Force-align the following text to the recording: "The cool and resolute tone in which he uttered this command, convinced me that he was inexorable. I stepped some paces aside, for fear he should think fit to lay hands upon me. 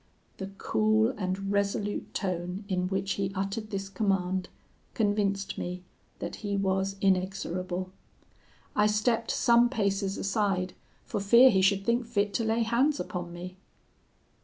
"The 0.37 0.47
cool 0.57 1.09
and 1.15 1.51
resolute 1.51 2.11
tone 2.15 2.65
in 2.67 2.87
which 2.87 3.11
he 3.11 3.31
uttered 3.35 3.69
this 3.69 3.87
command, 3.87 4.49
convinced 4.95 5.59
me 5.59 5.83
that 6.17 6.37
he 6.37 6.57
was 6.57 6.95
inexorable. 7.01 7.91
I 8.75 8.87
stepped 8.87 9.29
some 9.29 9.69
paces 9.69 10.17
aside, 10.17 10.73
for 11.05 11.19
fear 11.19 11.51
he 11.51 11.61
should 11.61 11.85
think 11.85 12.07
fit 12.07 12.33
to 12.33 12.43
lay 12.43 12.63
hands 12.63 12.99
upon 12.99 13.31
me. 13.31 13.57